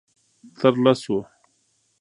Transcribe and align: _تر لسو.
_تر 0.59 0.73
لسو. 0.83 1.17